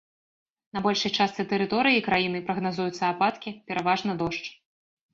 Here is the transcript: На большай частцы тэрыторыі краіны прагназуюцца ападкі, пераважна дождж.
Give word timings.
На 0.77 0.81
большай 0.85 1.11
частцы 1.17 1.41
тэрыторыі 1.53 2.03
краіны 2.09 2.43
прагназуюцца 2.49 3.03
ападкі, 3.13 3.57
пераважна 3.69 4.21
дождж. 4.27 4.47